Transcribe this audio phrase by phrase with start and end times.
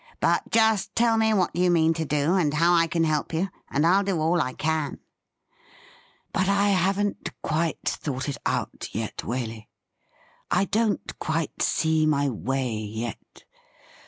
[0.19, 3.49] But just tell nie what you mean to do, and how I can help you,
[3.69, 4.97] and I'll do all I can.'
[6.33, 9.67] 'But I haven't quite thought it out yet, Waley.
[10.49, 13.43] I don't quite see my way yet.